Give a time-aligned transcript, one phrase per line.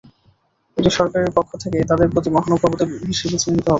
[0.77, 3.69] এটি সরকারের পক্ষ থেকে তাঁদের প্রতি মহানুভবতা হিসেবে চিহ্নিত হবে।